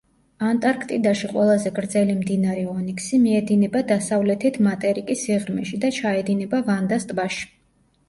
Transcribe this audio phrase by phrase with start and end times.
[0.51, 7.51] ანტარქტიდაში ყველაზე გრძელი მდინარე ონიქსი მიედინება დასავლეთით მატერიკის სიღრმეში და ჩაედინება ვანდას ტბაში.